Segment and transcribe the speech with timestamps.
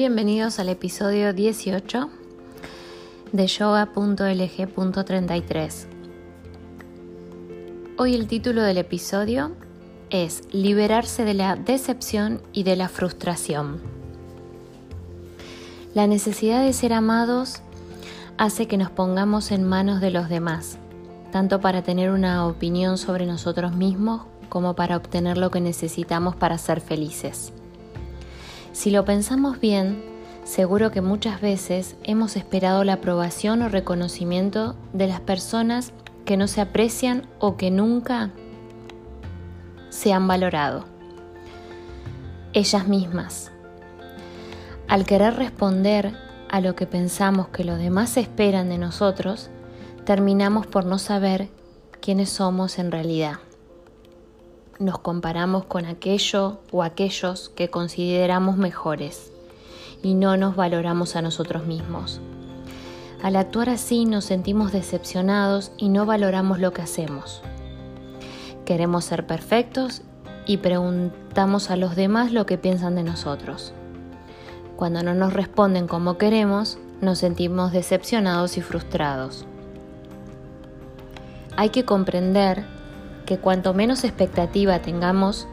[0.00, 2.08] Bienvenidos al episodio 18
[3.32, 5.86] de yoga.lg.33.
[7.98, 9.52] Hoy el título del episodio
[10.08, 13.82] es Liberarse de la decepción y de la frustración.
[15.92, 17.60] La necesidad de ser amados
[18.38, 20.78] hace que nos pongamos en manos de los demás,
[21.30, 26.56] tanto para tener una opinión sobre nosotros mismos como para obtener lo que necesitamos para
[26.56, 27.52] ser felices.
[28.80, 30.02] Si lo pensamos bien,
[30.42, 35.92] seguro que muchas veces hemos esperado la aprobación o reconocimiento de las personas
[36.24, 38.30] que no se aprecian o que nunca
[39.90, 40.86] se han valorado.
[42.54, 43.52] Ellas mismas.
[44.88, 46.16] Al querer responder
[46.48, 49.50] a lo que pensamos que los demás esperan de nosotros,
[50.06, 51.50] terminamos por no saber
[52.00, 53.40] quiénes somos en realidad
[54.80, 59.30] nos comparamos con aquello o aquellos que consideramos mejores
[60.02, 62.20] y no nos valoramos a nosotros mismos.
[63.22, 67.42] Al actuar así nos sentimos decepcionados y no valoramos lo que hacemos.
[68.64, 70.00] Queremos ser perfectos
[70.46, 73.74] y preguntamos a los demás lo que piensan de nosotros.
[74.76, 79.44] Cuando no nos responden como queremos, nos sentimos decepcionados y frustrados.
[81.58, 82.64] Hay que comprender
[83.30, 85.46] que cuanto menos expectativa tengamos,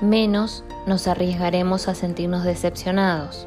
[0.00, 3.46] menos nos arriesgaremos a sentirnos decepcionados.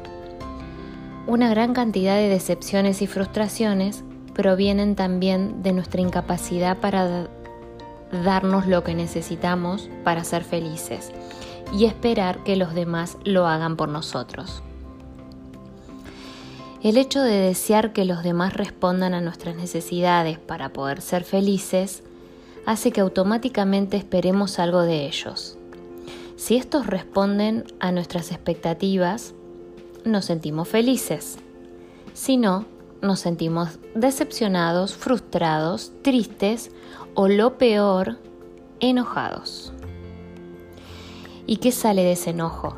[1.26, 7.26] Una gran cantidad de decepciones y frustraciones provienen también de nuestra incapacidad para
[8.22, 11.10] darnos lo que necesitamos para ser felices
[11.76, 14.62] y esperar que los demás lo hagan por nosotros.
[16.80, 22.04] El hecho de desear que los demás respondan a nuestras necesidades para poder ser felices
[22.66, 25.58] hace que automáticamente esperemos algo de ellos.
[26.36, 29.34] Si estos responden a nuestras expectativas,
[30.04, 31.38] nos sentimos felices.
[32.12, 32.66] Si no,
[33.02, 36.70] nos sentimos decepcionados, frustrados, tristes
[37.14, 38.18] o lo peor,
[38.80, 39.72] enojados.
[41.46, 42.76] ¿Y qué sale de ese enojo?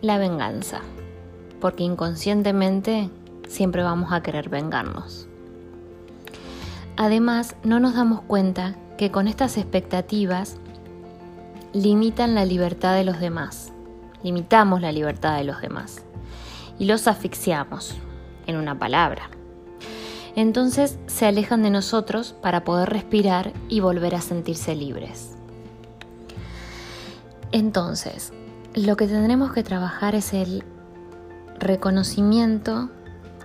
[0.00, 0.80] La venganza,
[1.60, 3.10] porque inconscientemente
[3.48, 5.28] siempre vamos a querer vengarnos.
[6.96, 10.58] Además, no nos damos cuenta que con estas expectativas
[11.72, 13.72] limitan la libertad de los demás,
[14.22, 16.02] limitamos la libertad de los demás
[16.78, 17.96] y los asfixiamos,
[18.46, 19.30] en una palabra.
[20.36, 25.36] Entonces se alejan de nosotros para poder respirar y volver a sentirse libres.
[27.52, 28.32] Entonces,
[28.74, 30.64] lo que tendremos que trabajar es el
[31.58, 32.90] reconocimiento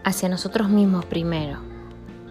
[0.03, 1.59] hacia nosotros mismos primero.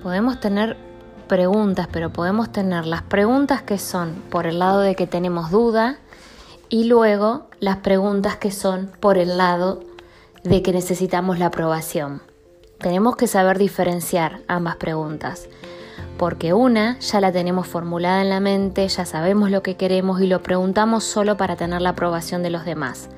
[0.03, 0.88] Podemos tener
[1.29, 5.99] preguntas, pero podemos tener las preguntas que son por el lado de que tenemos duda
[6.69, 9.81] y luego las preguntas que son por el lado
[10.43, 12.23] de que necesitamos la aprobación.
[12.79, 15.49] Tenemos que saber diferenciar ambas preguntas,
[16.17, 20.27] porque una ya la tenemos formulada en la mente, ya sabemos lo que queremos y
[20.27, 23.09] lo preguntamos solo para tener la aprobación de los demás.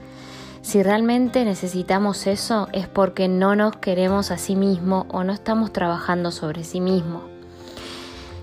[0.62, 5.72] Si realmente necesitamos eso es porque no nos queremos a sí mismo o no estamos
[5.72, 7.29] trabajando sobre sí mismo.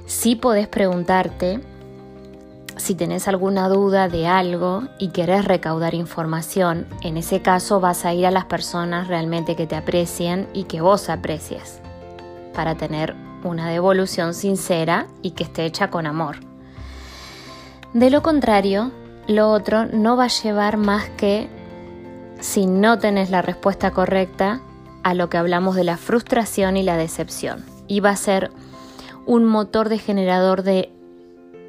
[0.08, 1.60] Sí podés preguntarte
[2.78, 6.88] si tenés alguna duda de algo y querés recaudar información.
[7.02, 10.80] En ese caso vas a ir a las personas realmente que te aprecien y que
[10.80, 11.82] vos aprecies
[12.54, 16.38] para tener una devolución sincera y que esté hecha con amor.
[17.94, 18.92] De lo contrario,
[19.28, 21.50] lo otro no va a llevar más que,
[22.40, 24.62] si no tenés la respuesta correcta,
[25.04, 27.66] a lo que hablamos de la frustración y la decepción.
[27.88, 28.52] Y va a ser
[29.28, 30.90] un motor de generador de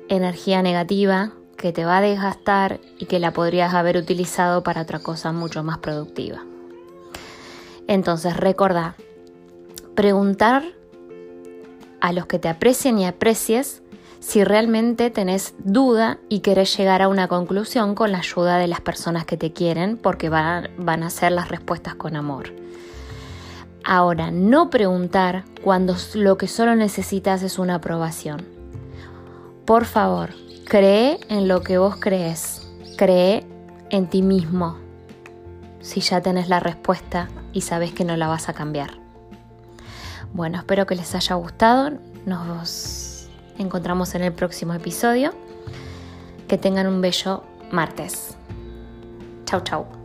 [0.09, 5.01] energía negativa que te va a desgastar y que la podrías haber utilizado para otra
[5.01, 6.45] cosa mucho más productiva.
[7.89, 8.95] Entonces recordá,
[9.97, 10.63] preguntar
[12.01, 13.83] a los que te aprecien y aprecies
[14.21, 18.81] si realmente tenés duda y querés llegar a una conclusión con la ayuda de las
[18.81, 22.53] personas que te quieren porque van, van a ser las respuestas con amor.
[23.91, 28.47] Ahora, no preguntar cuando lo que solo necesitas es una aprobación.
[29.65, 30.29] Por favor,
[30.67, 32.71] cree en lo que vos crees.
[32.99, 33.47] Cree
[33.89, 34.77] en ti mismo.
[35.81, 38.91] Si ya tenés la respuesta y sabes que no la vas a cambiar.
[40.35, 41.93] Bueno, espero que les haya gustado.
[42.27, 45.33] Nos encontramos en el próximo episodio.
[46.47, 47.43] Que tengan un bello
[47.73, 48.37] martes.
[49.47, 49.98] Chau, chau.